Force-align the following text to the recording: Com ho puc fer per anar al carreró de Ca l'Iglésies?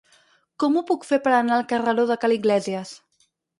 Com 0.63 0.79
ho 0.79 0.83
puc 0.91 1.05
fer 1.09 1.19
per 1.27 1.35
anar 1.41 1.53
al 1.59 1.69
carreró 1.75 2.07
de 2.15 2.19
Ca 2.25 2.35
l'Iglésies? 2.35 2.97